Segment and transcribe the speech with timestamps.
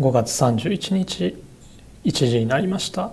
[0.00, 1.36] 5月31日
[2.04, 3.12] 1時になりました。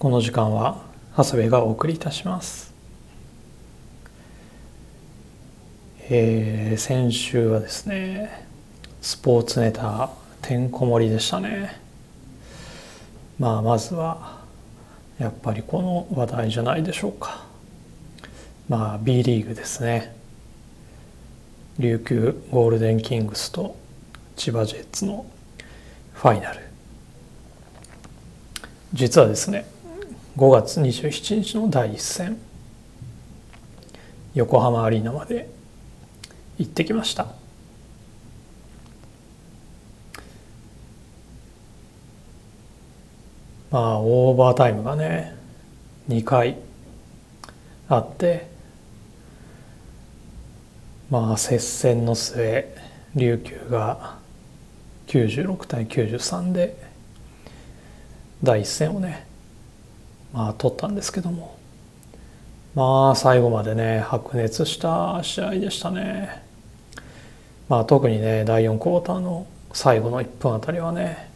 [0.00, 0.82] この時間は
[1.16, 2.74] 長谷部がお送りいたします。
[6.08, 8.44] えー、先週はですね
[9.00, 10.10] スポーツネタ
[10.42, 11.80] てんこ盛りでしたね。
[13.38, 14.40] まあまずは
[15.20, 17.44] やっぱりこの話題じゃないでしょうか。
[18.68, 20.12] まあ B リーグですね。
[21.78, 23.76] 琉球ゴールデンキングスと
[24.40, 25.26] 千葉ジェッツの
[26.14, 26.60] ファイナル。
[28.94, 29.66] 実はですね
[30.38, 32.38] 5月27日の第一戦
[34.32, 35.46] 横浜アリーナまで
[36.56, 37.26] 行ってきました。
[43.70, 45.36] まあオーバータイムがね
[46.08, 46.56] 2回
[47.90, 48.48] あって
[51.10, 52.74] まあ接戦の末
[53.14, 54.18] 琉球が
[55.10, 56.76] 96対93で
[58.44, 59.26] 第一戦をね
[60.32, 61.58] まあ取ったんですけども。
[62.76, 66.40] まあ最後までね白熱した試合でしたね。
[67.68, 71.28] まあ特にね第4クォーターの最後の1分あたりはね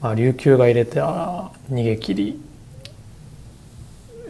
[0.00, 2.40] まあ琉球が入れたら逃げ切り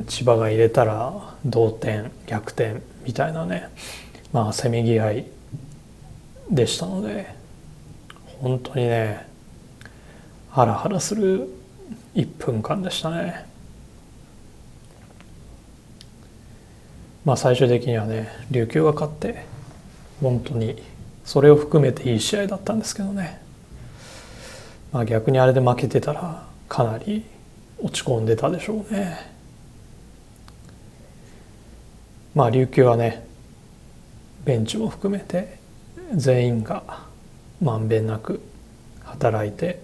[0.06, 3.70] 千葉が入れたら同点逆転みたいなね
[4.34, 5.26] まあせめぎ合い
[6.50, 7.39] でしたので。
[8.40, 9.26] 本当にね
[10.50, 11.48] ハラハラする
[12.14, 13.46] 1分間でしたね。
[17.24, 19.44] まあ最終的にはね琉球が勝って
[20.20, 20.82] 本当に
[21.24, 23.40] それを含めていい試合だったんですけどね。
[24.90, 27.24] まあ逆にあれで負けてたらかなり
[27.78, 29.30] 落ち込んでたでしょうね。
[32.34, 33.24] まあ琉球はね
[34.44, 35.58] ベンチも含めて
[36.14, 37.09] 全員が
[37.60, 38.40] まんべんなく
[39.04, 39.82] 働いて、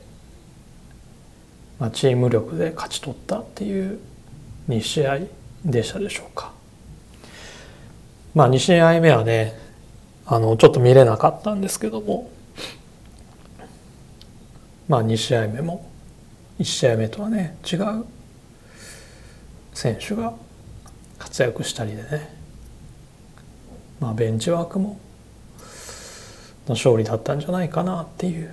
[1.79, 3.99] まあ、チーム力で勝ち取ったっていう
[4.69, 5.19] 2試合
[5.65, 6.53] でしたでしょうか。
[8.35, 9.59] まあ2試合目はね
[10.27, 12.31] あのちょっと見れなかったんですけども
[14.89, 15.89] まあ2試合目も
[16.59, 18.05] 1試合目とはね違う
[19.73, 20.35] 選手が
[21.19, 22.37] 活躍したりでね
[24.01, 24.99] まあベンチワークも
[26.67, 28.51] の勝利だったんじゃないかなっていう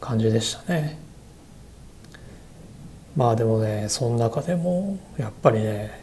[0.00, 0.98] 感じでしたね。
[3.14, 6.02] まあでもねその中でもやっぱりね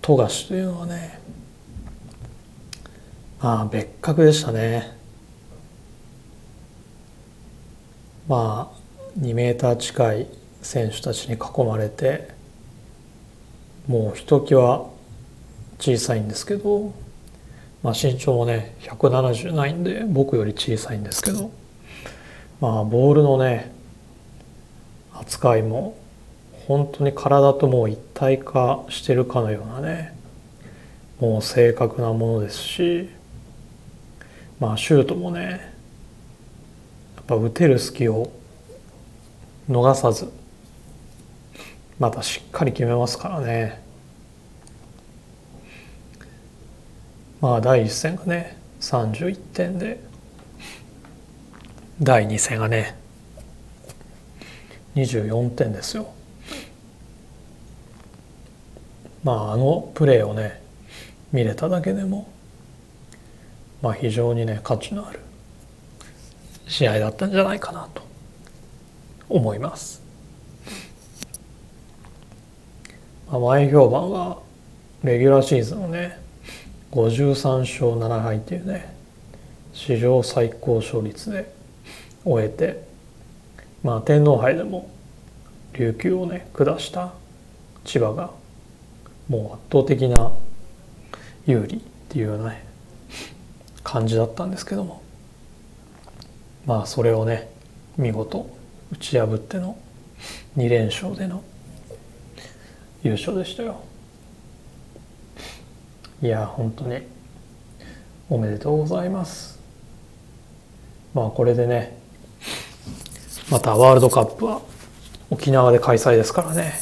[0.00, 1.18] 富樫というのはね
[3.40, 4.96] まあ別格でしたね。
[8.28, 10.26] まあ2メーター近い
[10.62, 12.28] 選手たちに囲まれて
[13.88, 14.86] もうひときわ
[15.80, 16.92] 小さいんですけど
[17.82, 21.50] まあ、身長もね170ないんで僕より小さいんですけど
[22.60, 23.72] まあボールのね
[25.12, 25.96] 扱いも
[26.68, 30.14] 本当に体ともう一体化してるかのようなね
[31.18, 33.08] もう正確なものですし
[34.60, 35.72] まあシュートもね
[37.16, 38.30] やっぱ打てる隙を
[39.68, 40.30] 逃さず
[41.98, 43.81] またしっかり決めますからね。
[47.42, 50.00] まあ第1戦がね31点で
[52.00, 52.96] 第2戦がね
[54.94, 56.12] 24点ですよ。
[59.24, 60.62] まああのプレーをね
[61.32, 62.30] 見れただけでも
[63.82, 65.18] まあ非常にね価値のある
[66.68, 68.02] 試合だったんじゃないかなと
[69.28, 70.00] 思います。
[73.28, 74.38] まあ、前評判は
[75.02, 76.21] レギュラーシーズンをね
[76.92, 78.94] 53勝7敗っていうね
[79.72, 81.52] 史上最高勝率で
[82.24, 82.84] 終えて
[83.82, 84.90] まあ天皇杯でも
[85.72, 87.14] 琉球をね下した
[87.84, 88.30] 千葉が
[89.28, 90.32] もう圧倒的な
[91.46, 91.80] 有利っ
[92.10, 92.64] ていうようなね
[93.82, 95.02] 感じだったんですけども
[96.66, 97.48] まあそれをね
[97.96, 98.48] 見事
[98.92, 99.78] 打ち破っての
[100.58, 101.42] 2連勝での
[103.02, 103.82] 優勝でしたよ。
[106.22, 107.02] いや本当に。
[108.30, 109.58] おめでとうございます。
[111.14, 111.98] まあこれでね
[113.50, 114.62] またワールドカップは
[115.30, 116.74] 沖縄で開催ですからね。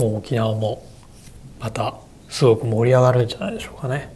[0.00, 0.86] もう沖縄も
[1.58, 1.94] また
[2.28, 4.14] すごく盛り上がるんじゃないでしょうかね。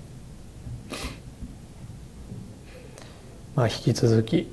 [3.57, 4.53] まあ引き続き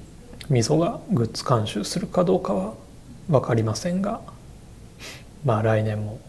[0.49, 2.73] みそがグッズ監修するかどうかは
[3.27, 4.21] 分かりませんが。
[5.43, 6.21] まあ来年も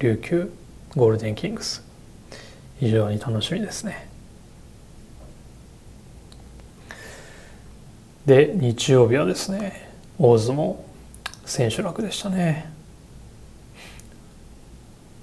[0.00, 0.52] 琉球
[0.96, 1.86] ゴールデンキングス
[2.78, 4.08] 非常に楽しみですね。
[8.24, 10.76] で日曜日はですね大相撲
[11.46, 12.70] 千秋楽でしたね。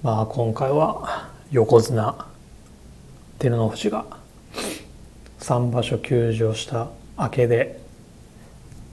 [0.01, 2.27] まあ今回は横綱
[3.39, 4.05] 照ノ富士が
[5.39, 7.79] 3場所休場した明けで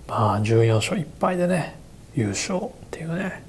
[0.06, 1.78] まあ14勝1敗でね
[2.14, 3.42] 優勝っていうね。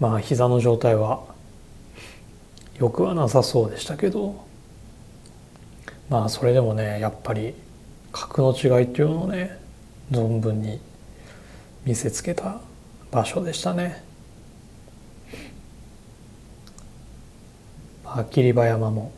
[0.00, 1.31] まあ膝の状態は
[2.82, 4.44] よくはなさそうでしたけど
[6.10, 7.54] まあそれでもねやっぱり
[8.10, 9.56] 格の違いっていうのをね
[10.10, 10.80] 存分に
[11.84, 12.60] 見せつけた
[13.12, 14.02] 場所でしたね。
[18.04, 19.12] まあ、霧馬山も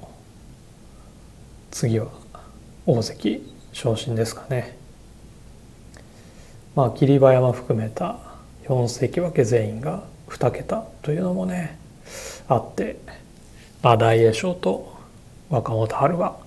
[1.71, 2.09] 次は
[2.85, 4.77] 大関昇進ですかね。
[6.77, 8.19] まあ霧馬山含めた
[8.65, 11.79] 4関脇全員が2桁というのもね
[12.47, 13.24] あって、
[13.85, 14.97] まあ、大栄翔と
[15.51, 16.39] 若元春は、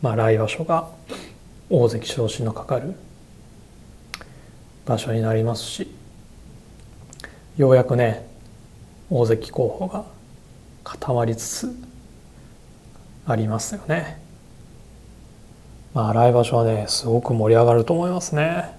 [0.00, 0.88] まあ、来場所が
[1.68, 2.94] 大関昇進のかかる
[4.86, 5.94] 場所になりますし
[7.58, 8.26] ようやくね
[9.10, 10.06] 大関候補が
[10.82, 11.76] 固まりつつ
[13.26, 14.18] ありますよね。
[15.92, 18.74] まあ来場所はねすごく盛り上がると思いますね。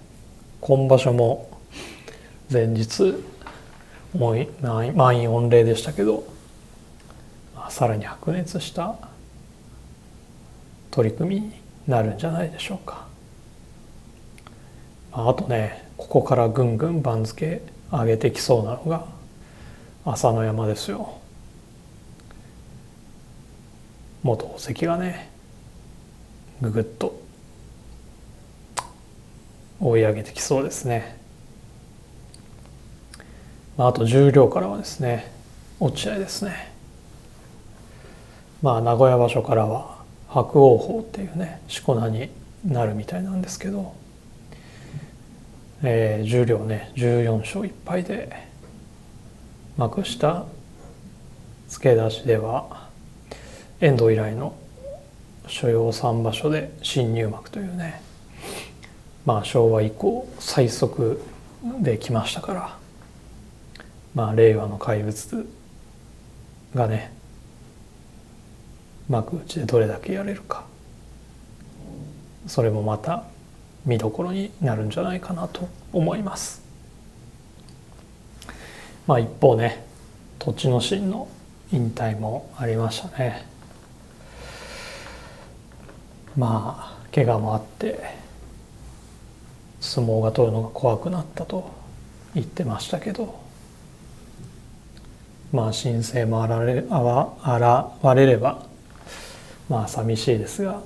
[0.60, 1.52] 今場所も
[2.52, 3.14] 前日
[4.18, 6.33] 満員御礼でしたけど、
[7.70, 8.96] さらに白熱した
[10.92, 11.54] 取り組みに
[11.88, 13.08] なるんじゃないでしょうか。
[15.12, 17.62] あ、とねここからぐんぐん番付
[17.92, 19.06] 上げてきそうなのが
[20.06, 21.20] 朝乃山ですよ。
[24.24, 25.30] 元大関がね
[26.62, 27.22] ぐぐっと
[29.80, 31.18] 追い上げてきそうですね。
[33.78, 35.32] あ、あと重量からはですね
[35.80, 36.73] 落合ですね。
[38.64, 39.98] まあ名古屋場所からは
[40.30, 42.30] 白鵬鵬っていうねしこ名に
[42.66, 43.94] なるみたいなんですけど、
[45.84, 48.32] えー、重量ね14勝1敗で
[49.76, 50.46] 幕下
[51.68, 52.88] 付け出しでは
[53.82, 54.56] 遠藤以来の
[55.48, 58.02] 所要3場所で新入幕というね
[59.26, 61.22] まあ昭和以降最速
[61.82, 62.78] できましたから
[64.16, 65.50] まあ令和の怪物
[66.74, 67.12] がね
[69.10, 70.66] 幕内でどれだけやれるか。
[72.48, 73.24] それもまた
[73.86, 76.62] 見どころになるんじゃないかなと思います。
[79.08, 79.86] まあ一方ね
[80.40, 81.28] 栃ノ心の
[81.72, 83.46] 引退もありましたね。
[86.38, 88.00] まあ怪我もあって
[89.80, 91.72] 相撲が取るのが怖くなったと
[92.34, 93.40] 言ってましたけど
[95.52, 98.66] まあ申請も現れ現れれば
[99.70, 100.82] まあ寂しいですが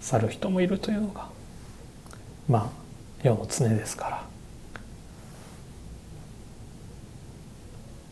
[0.00, 1.28] 去る人もいるというのが
[2.48, 2.70] まあ
[3.22, 4.26] 世の常ですから。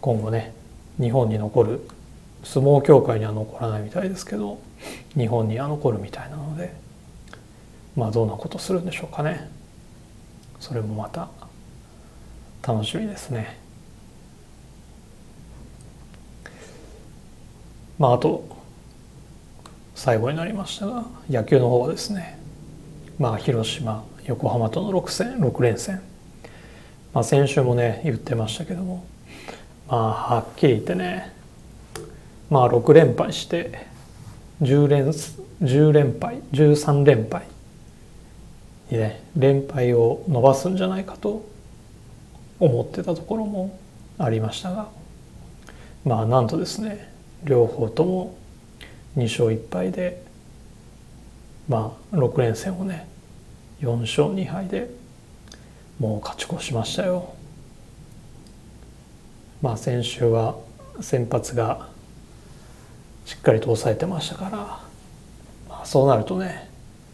[0.00, 0.52] 今後ね
[1.00, 1.80] 日本に残る
[2.42, 4.60] 相撲協会には残らないみたいですけど
[5.16, 6.74] 日本には残るみたいなので
[7.96, 9.48] まあどんなことするんでしょうかね。
[10.60, 11.30] それもまた
[12.66, 13.58] 楽しみですね。
[17.98, 18.53] まああと
[20.04, 22.38] 最後になりましたが野球の方はですね。
[23.18, 26.02] まあ広島横浜との6戦6連戦。
[27.14, 29.06] まあ先週もね言ってましたけども。
[29.88, 31.32] まあはっきり言ってね。
[32.50, 33.86] まあ6連敗して
[34.60, 37.46] 10連 ,10 連敗13連敗
[38.90, 41.48] にね連敗を伸ばすんじゃないかと
[42.60, 43.80] 思ってたところも
[44.18, 44.88] ありましたが。
[46.04, 47.10] まあなんとですね
[47.42, 48.43] 両方とも
[49.16, 50.22] 2勝1敗で
[51.68, 53.06] まあ6連戦をね
[53.80, 54.90] 4勝2敗で
[55.98, 57.34] もう勝ち越しましたよ。
[59.62, 60.56] まあ先週は
[61.00, 61.88] 先発が
[63.24, 64.50] しっかりと抑えてましたから、
[65.68, 66.68] まあ、そうなるとね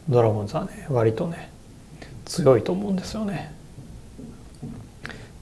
[0.09, 1.51] ドラゴンズはね割とね
[2.25, 3.55] 強いと思うんですよね。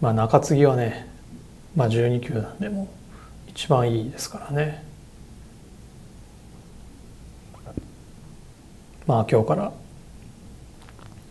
[0.00, 1.08] まあ中継ぎはね、
[1.74, 2.88] まあ、12球団でも
[3.48, 4.87] 一番いいですからね。
[9.08, 9.72] まあ今日から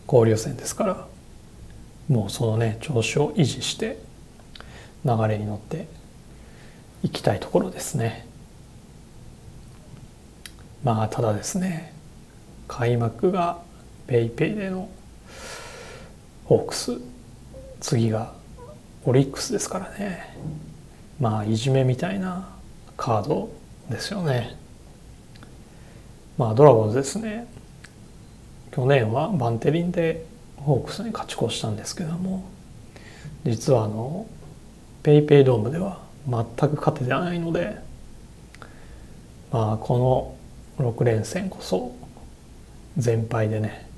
[0.07, 1.07] 交流戦ですから
[2.09, 3.99] もうそのね調子を維持して
[5.05, 5.87] 流れに乗って
[7.03, 8.25] いきたいところですね。
[10.83, 11.93] まあただですね
[12.67, 13.59] 開幕が
[14.07, 14.89] PayPay での
[16.45, 16.99] ホークス
[17.79, 18.33] 次が
[19.05, 20.35] オリックスですからね。
[21.19, 22.49] まあいじめみたいな
[22.97, 23.51] カード
[23.87, 24.57] ですよね。
[26.39, 27.45] まあドラゴンズですね。
[28.77, 30.23] 去年はバンテリンで
[30.57, 32.47] ホークスに勝ち越したんですけども
[33.43, 34.27] 実はあの
[35.01, 37.75] ペイペイドームでは全く勝ててないので
[39.51, 40.37] まあこ
[40.77, 41.95] の6連戦こそ
[42.97, 43.89] 全敗でね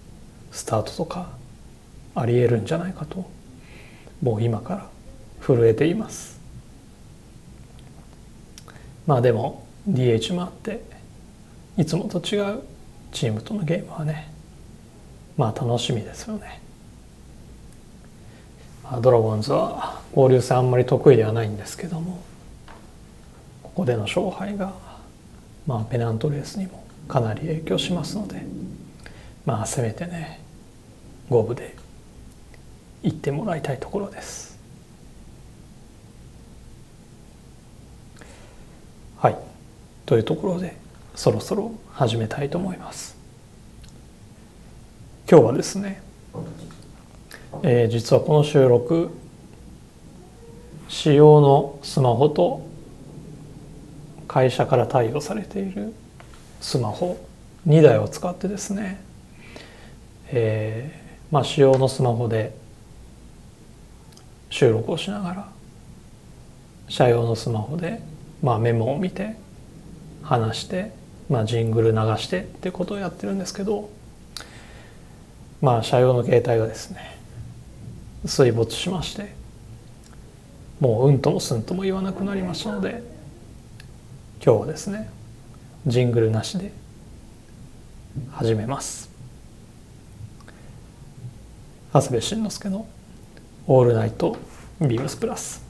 [0.54, 1.30] スタートとか
[2.16, 3.30] ありえるんじゃないかと
[4.22, 4.90] もう今から
[5.42, 6.40] 震えています。
[9.06, 10.82] まあでも DH もあって
[11.76, 12.62] いつもと違う
[13.12, 14.29] チームとのゲームはね
[15.40, 16.62] まあ楽しみですよね、
[18.84, 22.22] まあ、ドラゴンズは交流戦あんまり得意ではないんですけども
[23.64, 24.74] ここでの勝敗が
[25.66, 28.44] まあペナントレースにもかなり影響しますので
[29.46, 30.42] まあせめてね
[31.30, 31.74] 五分で
[33.02, 34.60] 行ってもらいたいところです。
[39.18, 39.38] はい。
[40.06, 40.76] というところで
[41.16, 43.19] そろそろ始めたいと思います。
[45.32, 46.02] 今日はですね、
[47.62, 49.12] えー、実はこの収録
[50.88, 52.66] 使用のスマホと
[54.28, 55.94] 会社から貸与されている
[56.62, 57.24] スマホ
[57.68, 59.00] 2台を使ってですね、
[60.30, 62.58] えー、まあ使用のスマホで
[64.50, 65.52] 収録をしながら
[66.88, 68.02] 社用のスマホで
[68.42, 69.36] まあメモを見て
[70.24, 70.92] 話して、
[71.30, 73.92] まあ、ジングル流してってことをやってるんですけど
[75.62, 77.18] まあ社用の携帯がですね
[78.26, 79.34] 水没しまして
[80.80, 83.04] もううんともすんとも言わなくなりましたので
[84.44, 85.10] 今日はですね
[85.86, 86.72] ジングルなしで
[88.32, 89.10] 始めます。
[91.92, 92.86] 長谷部慎之介の
[93.66, 94.38] 「オールナイト
[94.80, 95.64] ビームスプラス」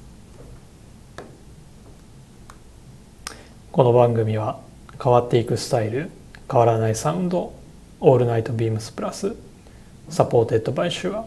[3.71, 4.59] この番組は
[5.01, 6.11] 変わっていくスタイル
[6.51, 7.53] 変わらないサウンド
[8.01, 11.25] All Night BEAMS+ supported by Shure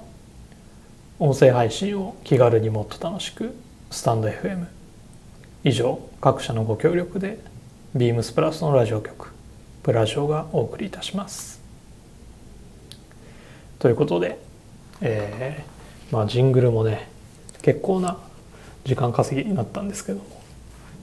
[1.19, 3.55] 音声配信を気軽にもっと楽しく
[3.91, 4.67] スタンド FM
[5.65, 7.39] 以上各社のご協力で
[7.95, 9.33] BEAMS+のラジオ局
[9.83, 11.61] プラジオがお送りいたします。
[13.79, 14.39] ということで、
[15.01, 17.09] えー、まあジングルもね
[17.63, 18.19] 結構な
[18.85, 20.25] 時間稼ぎになったんですけども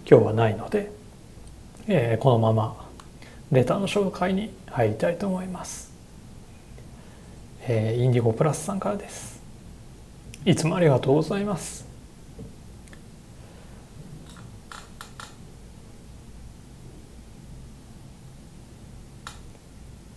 [0.10, 0.92] 今日はないので
[1.92, 2.86] えー、このまま
[3.52, 5.89] レターの紹介に入りたいと思います、
[7.72, 9.40] えー、インディゴプラスさんからです。
[10.44, 11.86] いつもありがとうございます。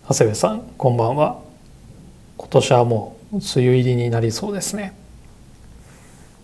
[0.09, 1.43] 長谷部さんこんばんは。
[2.37, 4.95] 今年はもう梅雨入りになりそうですね。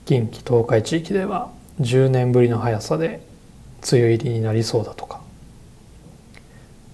[0.05, 1.51] 近畿東海地域では
[1.81, 3.25] 10年ぶりの速さで
[3.91, 5.23] 梅雨入りになりそうだとか。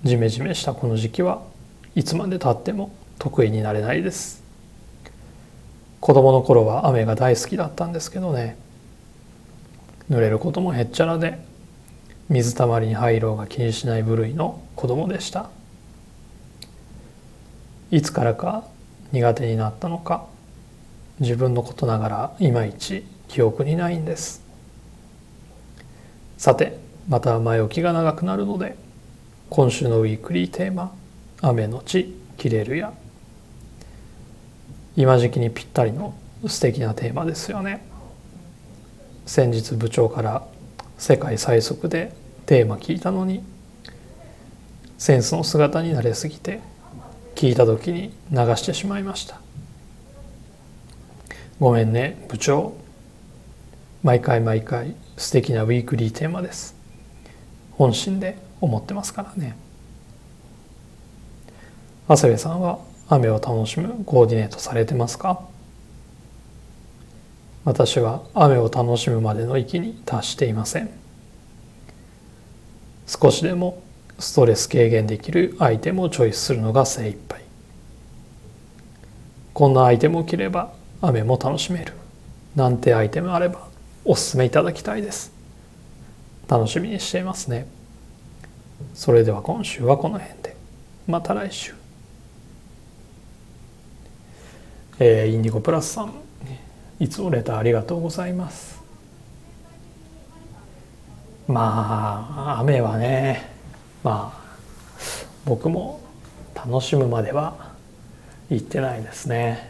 [0.06, 1.44] ジメジメしたこの時期は
[1.96, 2.94] いつまでたっても
[3.26, 4.44] 得意になれないです。
[6.00, 8.56] 子供の頃は雨が大好きだったんですけどね。
[10.12, 11.40] 濡れることもへっちゃらで
[12.30, 15.50] 水たまりに入ろうが気にしない部類の子供でした。
[17.90, 18.64] いつからか
[19.12, 20.28] 苦手になったのか
[21.20, 24.44] 自分のことながらいまいち記憶にないんです。
[26.38, 26.78] さて
[27.10, 28.76] また前置きが長くなるので
[29.50, 30.94] 今週のウィークリーテーマ
[31.42, 32.94] 「雨のち切れるや」
[34.98, 36.14] 今時期にぴったりの
[36.48, 37.86] 素敵なテーマですよね。
[39.26, 40.48] 先日部長から
[40.98, 42.14] 世界最速で
[42.46, 43.44] テーマ聞いたのに
[44.98, 46.62] センスの姿になれすぎて
[47.36, 49.42] 聞いた時に流してしまいました。
[51.60, 52.74] ごめんね部長。
[54.04, 56.76] 毎回毎回素敵なウィークリーテーマです。
[57.72, 59.58] 本心で思ってますからね。
[62.08, 65.42] 長谷部さんは雨を楽しむコーディネートされてますか？
[67.64, 70.90] 私は雨を楽しむまでの域に達していません。
[73.08, 73.82] 少しでも
[74.18, 77.42] ストレス軽減できるアイテムをチョイスするのが精一杯。
[79.54, 81.94] こんなアイテムを着れば雨も楽しめる。
[82.56, 83.68] なんてアイテムあれば
[84.04, 85.32] おすすめいただきたいです。
[86.48, 87.68] 楽しみにしていますね。
[88.94, 90.56] それでは今週はこの辺で。
[91.08, 91.74] また来週。
[94.98, 96.14] えー、インディゴプラスさん
[97.00, 98.82] いつもレターありがとうございます。
[101.48, 103.52] まあ雨はね
[104.04, 104.46] まあ
[105.44, 106.02] 僕も
[106.56, 107.74] 楽しむまでは
[108.50, 109.70] 行ってないですね。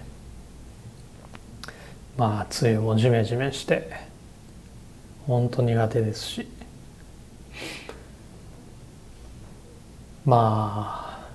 [2.18, 3.90] まあ梅雨もジメジメして
[5.26, 6.48] 本当苦手ですし。
[10.24, 11.28] ま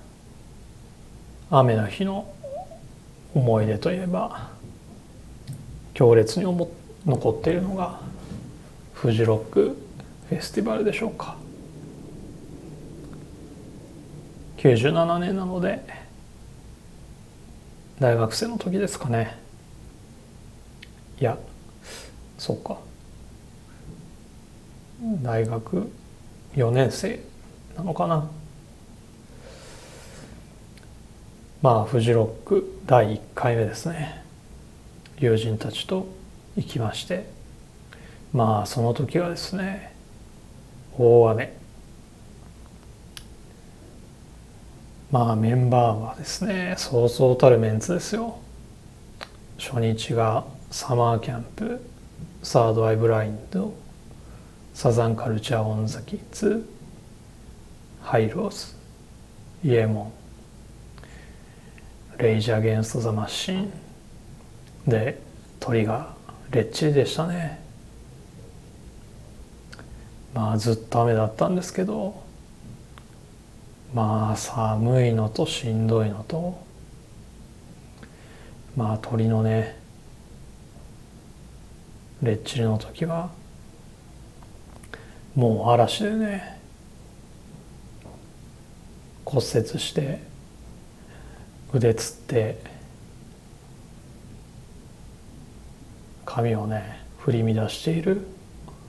[1.49, 2.33] あ雨の日の
[3.33, 4.49] 思い出といえば
[5.93, 6.69] 強烈に思
[7.05, 7.99] 残っているのが
[8.93, 9.75] フジロック
[10.29, 11.35] フェスティバルでしょうか。
[14.57, 15.83] 97年なので
[17.99, 19.37] 大学生の時ですかね。
[21.19, 21.37] いや
[22.37, 22.77] そうか。
[25.23, 25.91] 大学
[26.53, 27.19] 4年生
[27.75, 28.29] なのかな。
[31.61, 34.23] まあフジロック第1回目ですね。
[35.19, 36.07] 友人たちと
[36.55, 37.29] 行きまして。
[38.33, 39.93] まあその時はですね
[40.97, 41.53] 大雨。
[45.11, 48.39] まあメンバーはですねそうそうたるメンツですよ。
[49.59, 51.79] 初日がサマーキャンプ
[52.41, 53.71] サードアイブラインド
[54.73, 56.67] サザンカルチャーオンザキッズ
[58.01, 58.75] ハイローズ
[59.63, 60.20] イエモン。
[62.21, 63.73] レイジャーゲンストザマシン
[64.85, 65.19] で
[65.59, 66.13] 鳥が
[66.51, 67.59] レッチリでしたね。
[70.31, 72.21] まあずっと雨だったんですけど
[73.93, 76.63] まあ寒いのとしんどいのと
[78.77, 79.77] まあ鳥のね
[82.21, 83.31] レッチリの時は
[85.35, 86.61] もう嵐でね
[89.25, 90.30] 骨折して
[91.73, 92.61] 腕つって
[96.25, 98.25] 髪をね振り乱している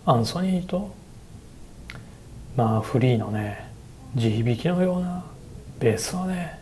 [0.05, 0.93] アンソニーと
[2.57, 3.71] まあフリーのね
[4.15, 5.25] 地響きのような
[5.79, 6.59] ベースはね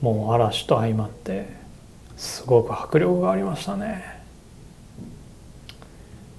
[0.00, 1.48] もう嵐と相まって
[2.16, 4.22] すごく迫力がありましたね。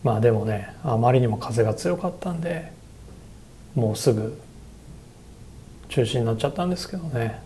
[0.04, 2.72] まあでもねあまりにも風が強かったんで
[3.74, 4.40] もうすぐ
[5.90, 7.45] 中止になっちゃったんですけどね。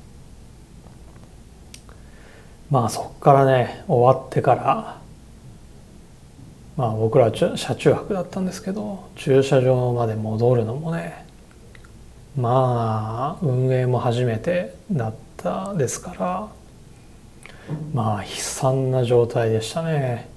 [2.70, 5.01] まあそっからね終わってから
[6.77, 11.25] まあ僕らは車中泊だったんですけど駐車場まで戻るのもね
[12.38, 16.60] まあ運営も初めてだったですから
[17.94, 20.29] まあ悲惨な状態でしたね。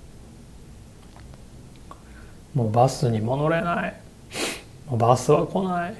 [2.54, 3.94] もうバスにも乗れない。
[4.86, 5.94] もうバスは来ない。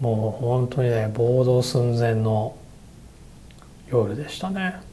[0.00, 2.56] もう本当にね暴動寸前の
[3.90, 4.87] 夜でしたね。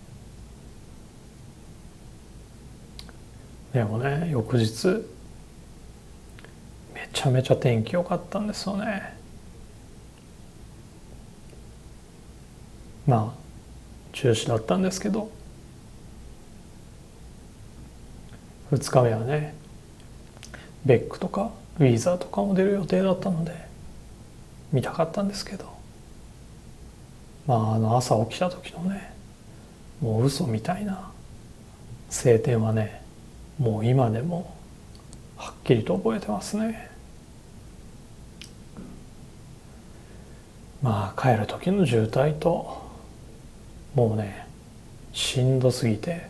[3.76, 4.88] でもね翌日
[6.94, 9.18] めちゃめちゃ天気良かったんですよね。
[13.06, 13.40] まあ
[14.14, 15.30] 中止だったんですけど。
[18.72, 19.54] 2日目はね
[20.86, 23.52] ベックとかウィーザーとかも出る予定だったので
[24.72, 25.66] 見たかったんですけど。
[27.46, 29.12] まああの朝起きた時のね
[30.00, 31.12] もう嘘みたいな
[32.10, 33.04] 晴天はね
[33.60, 34.54] もう今でも
[35.38, 36.89] はっきりと覚えてますね。
[40.82, 42.84] まあ帰る時の渋滞と
[43.96, 44.46] もうね
[45.13, 46.30] しんどすぎて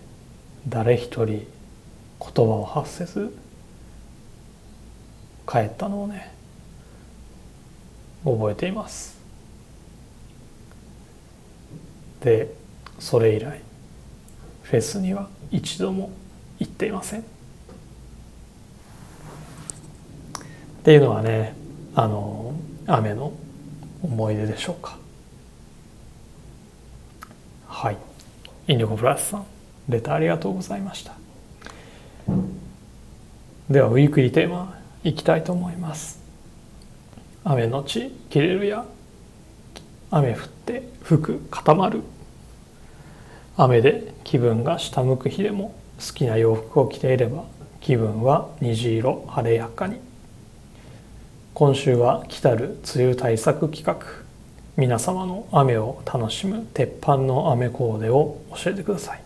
[0.69, 1.45] 誰一人言
[2.19, 3.35] 葉を発せず
[5.47, 6.31] 帰ったのをね
[8.23, 9.17] 覚えています。
[12.21, 12.53] で
[12.99, 13.61] それ以来
[14.63, 16.09] フェスには一度も
[16.59, 17.21] 行っていません。
[17.21, 17.23] っ
[20.83, 21.55] ていうのはね
[21.95, 22.53] あの
[22.85, 23.33] 雨の
[24.03, 24.97] 思い出でしょうか。
[27.67, 27.97] はい。
[28.67, 29.45] インディゴプラスさん
[29.89, 31.13] レターありがとうございました。
[33.69, 36.19] ではウィークリーテーマいきたいと思います。
[37.43, 38.85] 雨のち切れるや
[40.11, 42.01] 雨降って服固まる。
[43.57, 47.45] 雨で気分が下向く日でも好きな洋服を着ていれば
[47.79, 49.97] 気分は虹色晴れやかに。
[51.53, 54.25] 今週は来たる梅雨対策企画。
[54.75, 59.21] 皆様の雨を楽しむ鉄板の雨コーデを教えてください。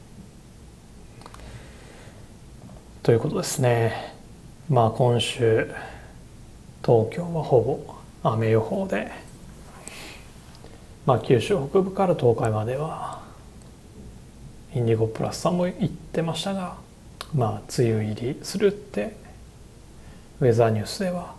[3.02, 4.14] ということですね。
[4.70, 5.72] まあ今週
[6.86, 9.12] 東京はほぼ雨予報で。
[11.08, 13.24] まあ九州北部から東海までは
[14.76, 16.78] インディゴプラスさんも言ってましたが
[17.34, 19.16] まあ梅雨入りするって
[20.40, 21.36] ウェザーニュースでは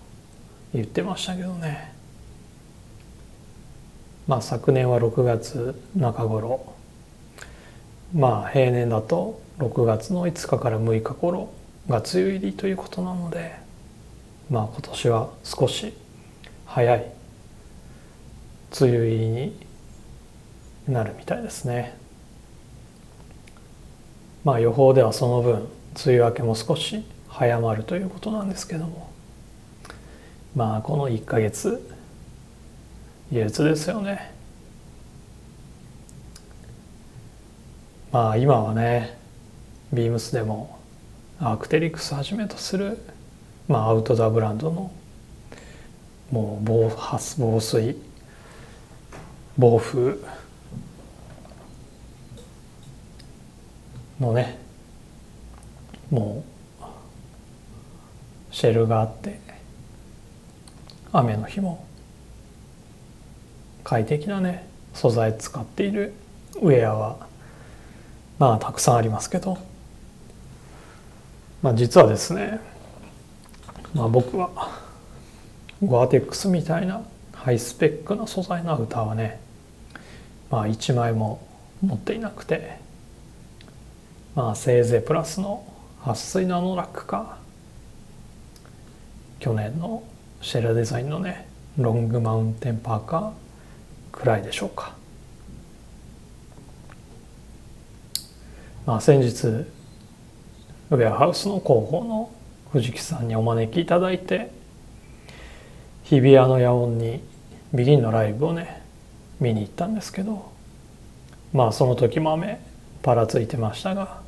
[0.75, 1.93] 言ってましたけどね。
[4.27, 6.75] まあ昨年は6月中頃。
[8.15, 11.53] まあ平年だと6月の5日から6日頃
[11.89, 13.57] が梅雨入りということなので
[14.49, 15.95] まあ今年は少し
[16.67, 17.13] 早い
[18.81, 19.67] 梅雨入りに
[20.89, 22.00] なるみたいですね。
[24.45, 25.69] まあ予報ではその分
[26.07, 29.11] 梅雨明けも少し早まるということなんですけども。
[30.55, 31.81] まあこの1ヶ月
[33.31, 34.33] 憂鬱ですよね。
[38.11, 39.17] まあ今はね
[39.93, 40.79] ビームスでも
[41.39, 42.99] アクテリクスはじめとする、
[43.69, 44.91] まあ、アウトドアブランドの
[46.33, 46.93] もう防
[47.39, 47.97] 防水
[49.57, 50.17] 暴風
[54.21, 54.59] のね
[56.11, 56.45] も
[56.81, 56.85] う
[58.55, 59.41] シェルがあって
[61.13, 61.85] 雨の日も
[63.83, 66.13] 快適なね素材使っている
[66.57, 67.27] ウェアは
[68.39, 69.59] まあたくさんありますけど、
[71.63, 72.61] まあ、実はですね、
[73.95, 74.51] まあ、僕は
[75.83, 77.03] ゴアテックスみたいな
[77.33, 79.41] ハイスペックな素材のアウターはね
[80.51, 81.47] まあ1枚も
[81.83, 82.79] 持っていなくて
[84.35, 85.67] まあせいぜいプラスの
[86.05, 87.39] 撥水のアノラックか。
[89.39, 90.03] 去年の
[90.43, 93.33] シェラデザインのねロングマウンテンパーカー
[94.13, 94.95] くらいでしょうか。
[98.87, 102.31] まあ先日ウェアハウスの広報の
[102.73, 104.51] 藤木さんにお招きいただいて
[106.05, 107.23] 日比谷の野音に
[107.73, 108.83] ビギンのライブをね
[109.39, 110.51] 見に行ったんですけど
[111.53, 112.61] まあその時も雨
[113.03, 114.20] ぱらついてましたが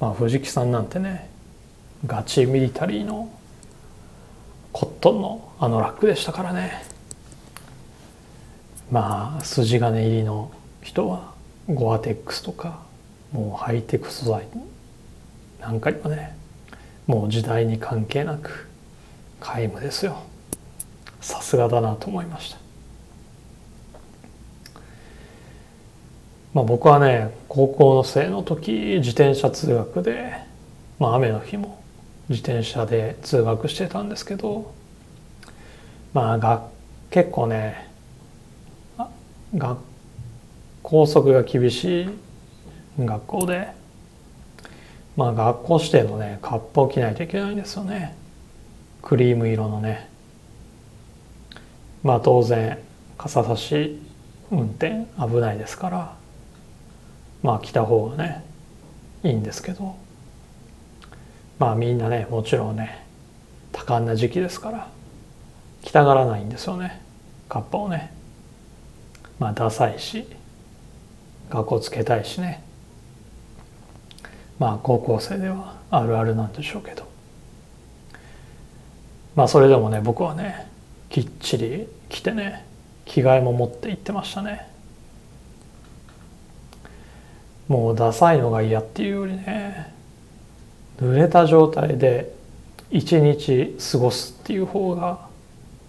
[0.00, 1.30] まあ藤木さんなんてね
[2.06, 3.30] ガチミリタリーの
[4.72, 6.82] コットンのあのラックでしたからね。
[8.90, 10.50] まあ筋金入りの
[10.82, 11.32] 人は
[11.68, 12.82] ゴアテックスとか
[13.32, 14.46] もうハイテク素材
[15.60, 16.36] なんかにもね
[17.06, 18.68] もう時代に関係なく
[19.40, 20.18] 皆無ですよ。
[21.20, 22.63] さすがだなと思いました。
[26.54, 30.32] まあ僕はね高校の生の時自転車通学で
[30.98, 31.82] まあ雨の日も
[32.28, 34.72] 自転車で通学してたんですけど
[36.14, 36.68] まあが
[37.10, 37.90] 結構ね
[39.54, 39.78] 学
[40.82, 42.08] 校則が厳しい
[42.98, 43.68] 学校で
[45.16, 48.16] まあ学校指定のねカッパを着ないといけないんですよね。
[49.02, 50.08] クリーム色のね。
[52.02, 52.78] まあ当然
[53.16, 54.00] 傘差し
[54.50, 56.23] 運転危ないですから。
[57.44, 58.42] まあ着た方がね
[59.22, 59.94] いいんですけど。
[61.58, 63.06] まあみんなねもちろんね
[63.70, 64.88] 多感な時期ですから
[65.82, 67.00] 着たがらないんですよね。
[67.48, 68.12] カッパをね。
[69.38, 70.26] まあダサいし
[71.50, 72.64] 学校つけたいしね。
[74.58, 77.06] まあ高校生ではあるあるなんでしょうけど。
[79.36, 80.68] まあそれでもね僕はね
[81.10, 82.64] きっちり着てね
[83.04, 84.73] 着替えも持って行ってましたね。
[87.68, 89.92] もうダサいのが嫌っていうよりね
[90.98, 92.34] 濡れた状態で
[92.90, 95.26] 一日過ごすっていう方が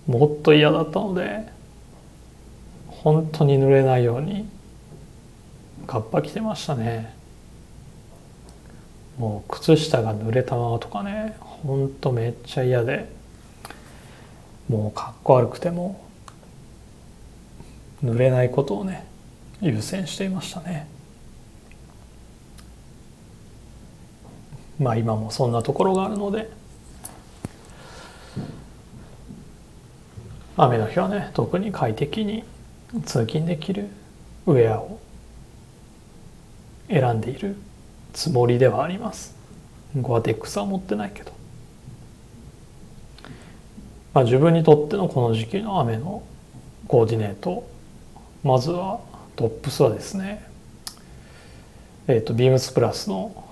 [0.08, 1.48] もっと嫌だったので
[2.88, 4.48] 本当に濡れないように
[5.86, 7.14] カッパ着てましたね。
[9.20, 13.08] もう靴下が濡れたままとかねほんとめっちゃ嫌で
[14.68, 16.04] もうかっこ悪くても
[18.04, 19.06] 濡れないことをね
[19.62, 20.95] 優先していましたね。
[24.80, 26.50] まあ今もそんなところがあるので。
[30.58, 32.46] 雨の日はね特に快適に
[33.06, 33.90] 通勤できる
[34.46, 35.00] ウェアを
[36.88, 37.58] 選んでいる
[38.14, 39.36] つもりではあります。
[40.00, 41.34] ゴアテックスは持ってないけど。
[44.14, 46.24] まあ自分にとってのこの時期の雨の
[46.88, 47.68] コーディネート。
[48.44, 49.02] まずは
[49.36, 50.48] トップスはですね
[52.08, 53.45] えっ、ー、とビームスプラスの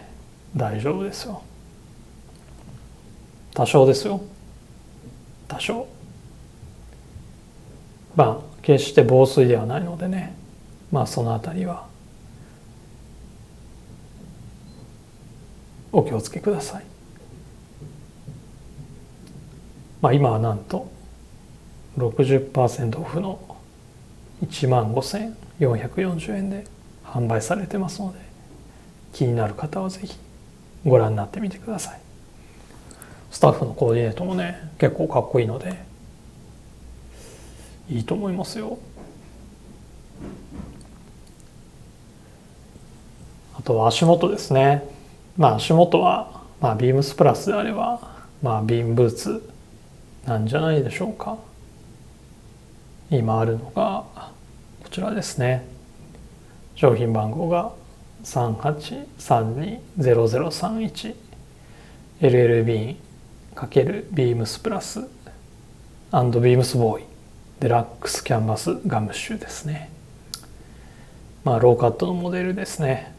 [0.56, 1.42] 大丈夫ですよ。
[3.54, 4.20] 多少ですよ。
[5.46, 5.86] 多少。
[8.16, 10.34] まあ決して防水ではないのでね
[10.90, 11.89] まあその辺りは
[15.92, 16.84] お気をつけください。
[20.00, 20.90] まあ今はなんと
[21.98, 23.38] 60%オフの
[24.44, 26.64] 1万5440円で
[27.04, 28.18] 販売されてますので
[29.12, 30.16] 気になる方はぜひ
[30.86, 32.00] ご覧になってみてください。
[33.30, 35.76] スタッフのコーディネートもね結構かっこいいので
[37.88, 38.78] いいと思いますよ。
[43.58, 44.84] あとは足元ですね。
[45.40, 47.98] まあ足元は、まあ、ビームスプラスであれば、
[48.42, 49.50] まあ、ビームブーツ
[50.26, 51.38] なんじゃないでしょうか。
[53.10, 54.04] 今あるのが
[54.82, 55.66] こちらですね。
[56.74, 57.72] 商品番号が
[58.22, 61.14] 38320031
[62.20, 62.96] LL ビーン
[63.54, 67.04] ×ビームスプラスビームスボーイ
[67.60, 69.88] デラックスキャンバスガムシュですね。
[71.44, 73.18] まあローカットのモデルですね。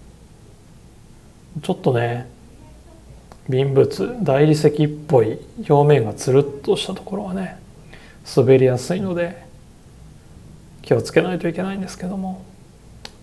[1.61, 2.29] ちょっとね
[3.49, 7.59] 瓶物大理石っぽい表面がつるっとしたところはね
[8.35, 9.43] 滑りやすいので
[10.81, 12.45] 気をつけないといけないんですけども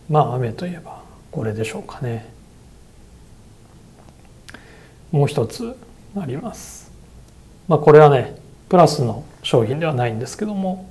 [0.09, 2.27] まあ雨といえばこれでしょうかね。
[5.13, 5.75] もう一つ
[6.19, 6.91] あります。
[7.67, 8.37] まあこれはね
[8.69, 10.89] プラスの商品ではないんですけども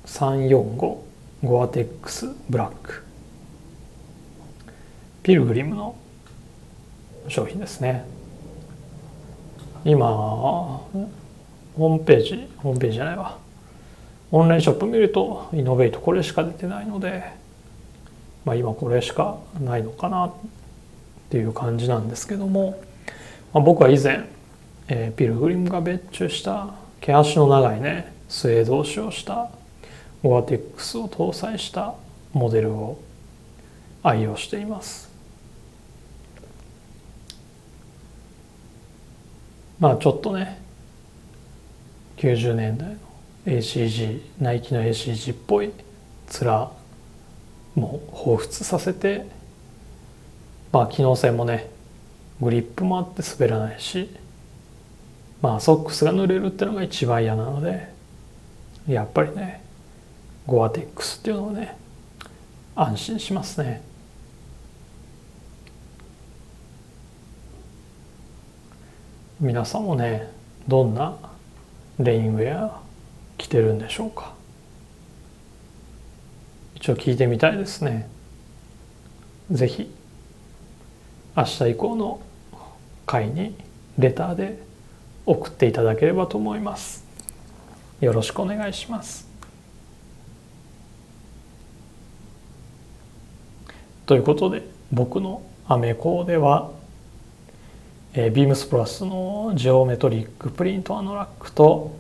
[0.06, 0.98] 345
[1.44, 3.04] ゴアテックスブラック。
[5.24, 5.96] ピルグリムの
[7.28, 8.06] 商品ですね。
[9.86, 13.38] 今ホームページホームページじゃないわ。
[14.32, 17.24] オンラインショップ見るとイノベートこれしか出てないので、
[18.46, 20.34] まあ、今これしかないのかなっ
[21.30, 22.82] ていう感じなんですけども、
[23.54, 24.28] まあ、僕は以前、
[24.88, 29.52] えー、ピルグリムが別注した毛足の長いねスウェードをした
[30.24, 31.94] ゴアテックスを搭載した
[32.32, 33.00] モデルを
[34.02, 35.13] 愛用しています。
[39.80, 40.62] まあちょっとね
[42.18, 42.96] 90年代の
[43.46, 45.72] ACG ナイキの ACG っぽい
[46.42, 46.70] 面
[47.76, 49.26] も彷彿させて
[50.72, 51.70] まあ機能性もね
[52.42, 54.10] グリップもあって滑らないし
[55.42, 57.92] まあソックスが濡れるってのが一番嫌なので
[58.88, 59.64] やっぱりね
[60.46, 61.78] ゴアテックスっていうのはね
[62.76, 63.93] 安心しますね。
[69.44, 70.32] 皆さんもね
[70.70, 71.18] どんな
[72.00, 72.82] レインウェア
[73.38, 74.34] 着てるんでしょうか？
[76.76, 78.10] 一応聞いてみたいですね。
[79.52, 79.92] 是非
[81.36, 82.22] 明日以降の
[83.06, 83.54] 会に
[84.00, 84.64] レターで
[85.26, 87.06] 送っていただければと思います。
[88.00, 89.28] よろしくお願いします。
[94.06, 96.72] ということで僕のアメコーでは
[98.16, 101.96] え、ビームスプラスのジオメトリックプリントアノラックと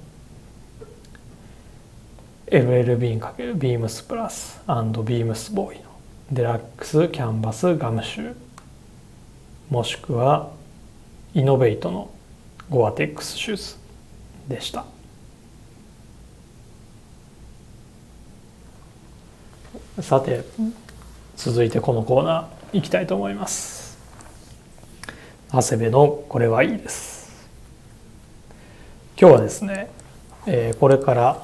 [2.45, 5.85] LLB かけるビームスプラスビームスボーイの
[6.31, 8.35] デラックスキャンバスガムシュー
[9.71, 10.51] もしくは
[11.33, 12.11] イノベイトの
[12.69, 13.75] ゴアテックスシューズ
[14.47, 14.85] でした。
[19.99, 20.43] さて
[21.35, 23.82] 続いてこのコーナーいきたいと思います。
[25.53, 27.31] 長谷部のこれはいいです。
[29.15, 29.91] 今日はですね、
[30.47, 31.37] えー、これから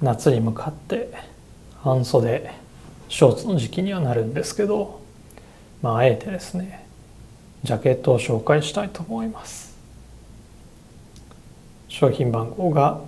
[0.00, 1.12] 夏に向かって
[1.82, 2.48] 半袖
[3.08, 5.00] ショーツの時期にはなるんですけど
[5.82, 6.86] まああえてですね
[7.64, 9.76] ジャケットを紹介したいと思います。
[11.88, 13.00] 商品番号が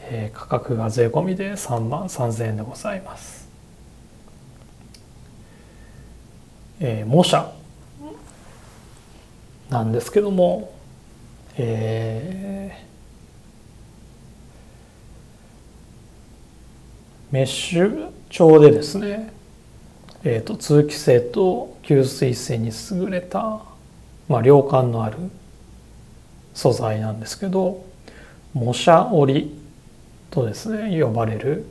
[0.00, 3.48] えー、価格が税込みで3万3000円でございます、
[6.80, 7.52] えー、模写。
[9.70, 10.74] なんですけども
[11.56, 12.91] えー、
[17.32, 19.32] メッシュ調でですね
[20.24, 23.60] えーと、通気性と吸水性に優れた、
[24.28, 25.16] まあ、量感のある
[26.54, 27.84] 素材なんですけど
[28.54, 29.52] 模写織
[30.30, 31.64] とですね呼ばれる、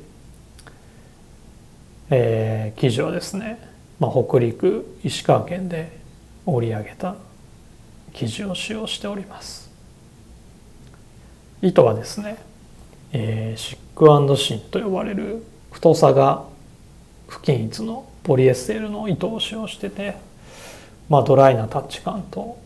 [2.10, 3.58] えー、生地はですね、
[4.00, 5.97] まあ、北陸石川県で
[6.45, 7.15] 織り上げた
[8.13, 9.71] 生地を使用しております。
[11.62, 12.38] 糸はですね、
[13.13, 16.45] えー、シックシンと呼ばれる太さが
[17.27, 20.15] 不均一のポリエステルの糸を使用してて、
[21.10, 22.57] まあ、ドライなタッチ感と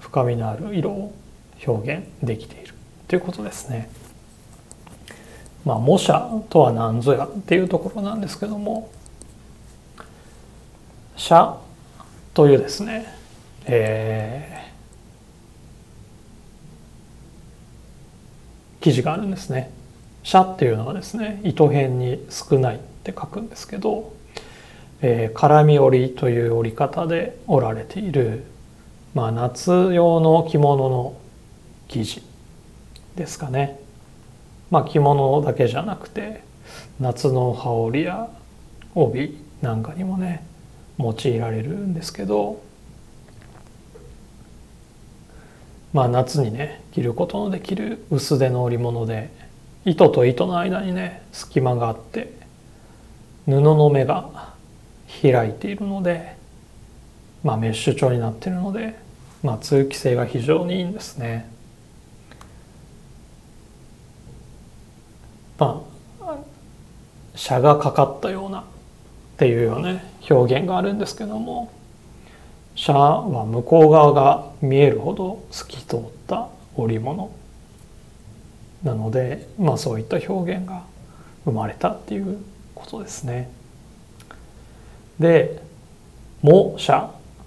[0.00, 1.14] 深みのある色を
[1.66, 2.72] 表現できている
[3.06, 3.90] ということですね。
[5.64, 6.14] まあ、模写
[6.48, 8.90] とは何ぞやっていうところなんですけども
[11.16, 11.58] 写
[12.32, 13.12] というですね、
[13.66, 19.77] えー、記事があるんですね。
[20.28, 24.12] 社っていうのはですね糸辺に少ないって書くんですけど、
[25.00, 28.44] えー、絡み織りという織り方で織られている、
[29.14, 31.18] まあ、夏用の着物の
[31.88, 32.22] 生地
[33.16, 33.80] ですかね。
[34.70, 36.42] まあ、着物だけじゃなくて
[37.00, 38.28] 夏の羽織や
[38.94, 40.44] 帯なんかにもね
[40.98, 42.62] 用いられるんですけど
[45.94, 49.37] まあ夏にね着ることのできる薄手の織物で
[49.88, 52.32] 糸と糸の間にね隙間があって
[53.46, 54.54] 布の目が
[55.22, 56.36] 開いているので、
[57.42, 58.98] まあ、メッシュ調になっているので、
[59.42, 61.50] まあ、通気性が非常にいいんですね。
[65.58, 66.36] まあ
[67.34, 68.64] 車がかかったようなっ
[69.38, 71.72] ていうような、ね、表現があるんですけども
[72.76, 77.30] 車は向こう側が見えるほど透き通った織物
[78.82, 80.84] なので、まあ、そういった表現が
[81.44, 82.38] 生まれたっていう
[82.74, 83.50] ことですね。
[85.18, 85.60] で
[86.42, 86.96] 「模写」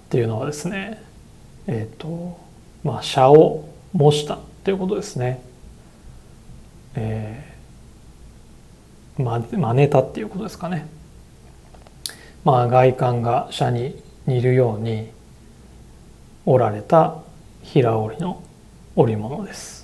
[0.06, 1.02] っていうのはですね
[1.66, 2.38] えっ、ー、と
[2.84, 5.40] まあ写を模したっていうことですね。
[6.94, 10.86] えー、ま真似たっていうことですかね。
[12.44, 15.10] まあ外観が写に似るように
[16.44, 17.16] 織られた
[17.62, 18.42] 平織りの
[18.96, 19.81] 織物です。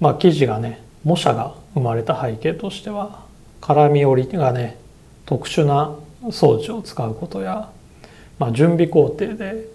[0.00, 3.24] まあ生地がね模写が生まれた背景としては
[3.60, 4.78] 絡み織りがね
[5.26, 5.94] 特殊な
[6.30, 7.70] 装置を使うことや、
[8.38, 9.68] まあ、準備工程で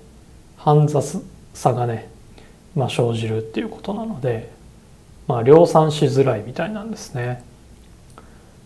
[0.58, 2.10] 煩雑さがね、
[2.76, 4.52] まあ、生じるっていうことなので、
[5.28, 7.44] まあ、量産しづらいみたいなんですね。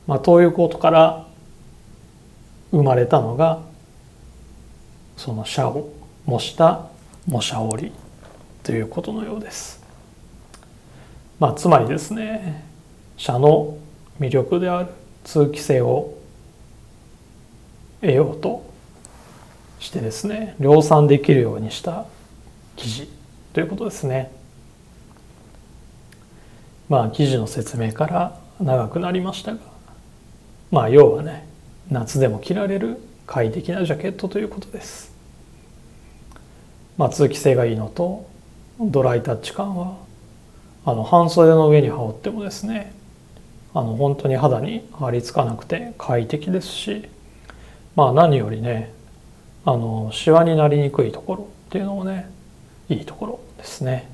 [0.07, 1.27] まあ、ということから
[2.71, 3.61] 生まれたのが
[5.17, 5.89] その社を
[6.25, 6.87] 模した
[7.27, 7.91] 模写織
[8.63, 9.76] ということのようです。
[11.39, 12.65] まあ、つまりですね
[13.15, 13.77] 社の
[14.19, 14.89] 魅力である
[15.23, 16.17] 通気性を
[18.01, 18.65] 得ようと
[19.79, 22.05] してですね量産できるようにした
[22.75, 23.09] 記事
[23.53, 24.31] ということですね。
[26.89, 29.59] まあ記事の説明から長くなりましたが
[30.71, 31.47] まあ要はね
[31.89, 35.11] 夏でも着られる快適なジャケットということです。
[36.97, 38.27] まあ通気性がいいのと
[38.79, 40.06] ドライタッチ感は
[40.87, 42.93] あの半袖の上に羽織ってもですね
[43.73, 47.09] あの本当に肌に張り付かなくて快適ですし
[47.97, 48.93] まあ何よりね
[49.65, 52.29] あのシワになりにくいところっていうのもね
[52.87, 54.09] いいところですね。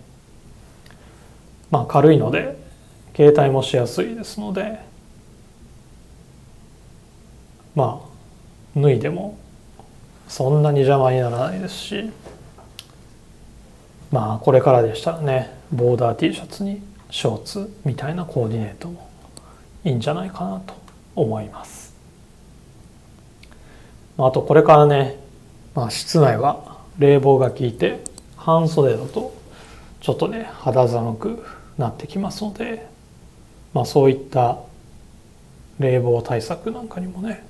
[1.69, 2.57] まあ軽いので
[3.15, 4.79] 携帯もしやすいですので
[7.75, 8.01] ま
[8.75, 9.37] あ脱いでも
[10.27, 12.09] そんなに邪魔にならないですし
[14.11, 19.09] まあこれからでしたらねボーダー T シャツにショーツみたいなコーディネートも
[19.83, 20.75] いいんじゃないかなと
[21.15, 21.93] 思います。
[24.17, 25.17] あとこれからね、
[25.73, 28.03] まあ、室内は冷房が効いて
[28.37, 29.33] 半袖だと
[30.01, 31.43] ちょっとね肌寒く
[31.77, 32.87] なってきますので、
[33.73, 34.59] まあ、そういった
[35.79, 37.43] 冷房対策なんかにもね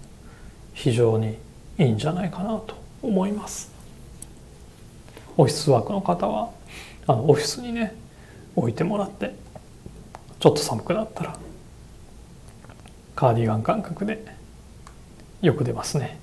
[0.73, 1.37] 非常に
[1.77, 3.71] いいんじゃないかなと思います
[5.35, 6.51] オフィスワークの方は
[7.07, 7.95] あのオフィスにね
[8.55, 9.35] 置いてもらって
[10.39, 11.37] ちょっと寒くなったら
[13.15, 14.25] カーディガン感覚で
[15.41, 16.19] よく出ますね。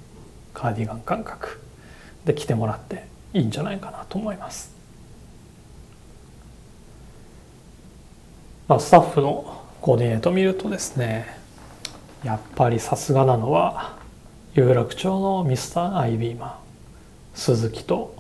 [0.55, 1.61] カーディガン感覚。
[2.25, 4.75] で着てもらっていいんじゃないかなと思います、
[8.69, 11.39] まあ、スタッフのコーディネート見るとですね
[12.25, 13.99] やっぱりさすがなのは
[14.55, 16.55] 有楽町のミスターアイビーマン
[17.35, 18.15] 鈴木と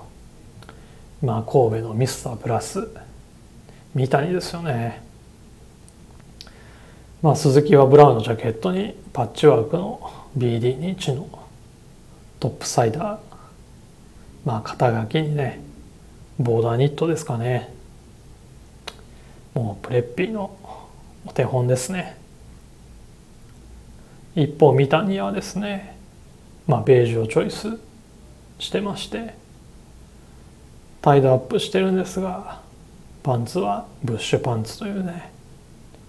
[1.23, 2.89] まあ神戸のミスタープラス
[3.95, 5.03] 三谷ですよね。
[7.23, 11.29] まあ鈴木はブラウンのジャケットにパッチワークの BD にチの
[12.39, 13.19] トップサイダー。
[14.45, 15.61] まあ肩書きにね
[16.39, 17.75] ボーダーニットですかね。
[19.55, 20.57] もうプレッピーの
[21.27, 22.17] お手本ですね。
[24.37, 25.97] 一方三谷はですね。
[26.67, 27.81] まあベージュをチョイス
[28.61, 29.35] してまして
[31.03, 32.60] タイドアップしてるんですが
[33.23, 35.31] パンツはブッシュパンツというね。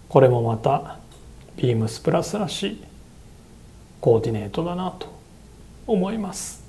[0.07, 0.97] これもまた
[1.57, 2.83] ビームスプラスらしい
[3.99, 5.07] コーディネートだなと
[5.87, 6.63] 思います。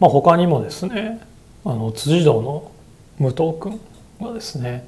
[0.00, 1.20] まあ他にもですね
[1.64, 2.70] あの辻堂の
[3.18, 3.80] 武藤君
[4.20, 4.86] はですね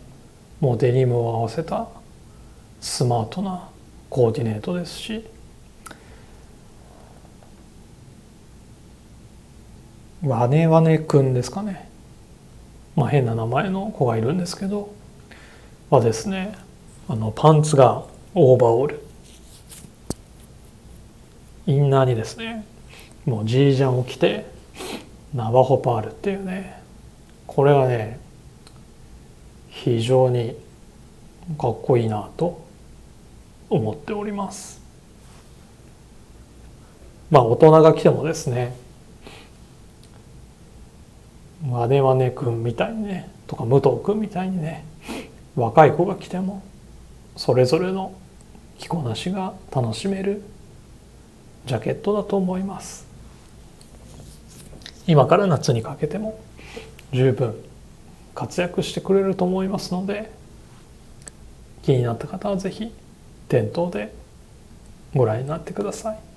[0.61, 1.89] もうデニムを合わせた
[2.81, 3.69] スマートな
[4.09, 5.25] コーディネートですし
[10.23, 11.90] ワネワネくんですかね。
[12.97, 14.93] まあ変な名前の子がいるんですけど
[15.91, 16.57] はですね
[17.09, 19.07] あのパンツがオーバーオール。
[21.67, 22.65] インナーにですね
[23.25, 24.47] もうジージャンを着て
[25.35, 26.83] ナバホパールっていうね
[27.47, 28.19] これがね
[29.69, 30.57] 非常に
[31.59, 32.65] かっこいいなと
[33.69, 34.81] 思っております。
[37.31, 38.75] まあ大人が来てもですね
[41.63, 43.31] マネマネ君みたいにね。
[43.47, 44.85] とか武藤君みたいにね。
[45.57, 46.63] 若い子が来ても
[47.37, 48.15] それぞれの
[48.79, 50.43] 着こなしが楽しめる
[51.67, 53.07] ジャケットだと思います。
[55.07, 56.41] 今から夏にかけても
[57.13, 57.55] 十分
[58.35, 60.31] 活躍してくれると思いますので
[61.83, 62.93] 気になった方は是非
[63.49, 64.15] 店頭で
[65.15, 66.30] ご覧になってください。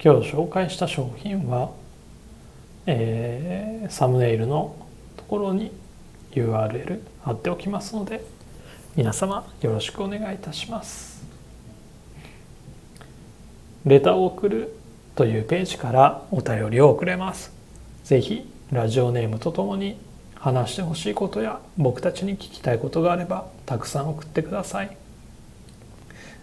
[0.00, 1.72] 今日紹介した商品は、
[2.86, 4.76] えー、サムネイルの
[5.16, 5.72] ところに
[6.30, 8.24] URL 貼っておきますので
[8.94, 11.26] 皆様よろしくお願いいたします。
[13.86, 14.76] レターを送る
[15.16, 17.52] というページからお便りを送れます。
[18.04, 19.98] ぜひラジオネームとともに
[20.36, 24.96] 話してほしいことや僕たちに聞きたいことがあればたくさん送ってください。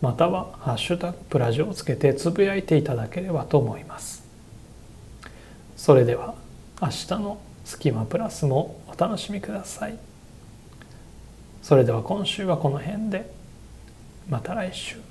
[0.05, 4.25] またはハッシュタグプラジオをつけてつぶやいていただければと思います。
[5.77, 6.35] それでは
[6.81, 9.97] 明日のスキマプラスもお楽しみください。
[11.61, 13.31] それでは今週はこの辺で
[14.29, 15.10] また来週。